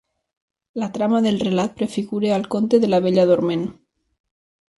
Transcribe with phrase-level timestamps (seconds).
[0.83, 3.69] La trama del relat prefigura el conte de la Bella Dorment.